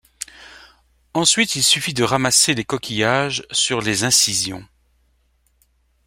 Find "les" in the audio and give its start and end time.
2.55-2.63, 3.81-4.03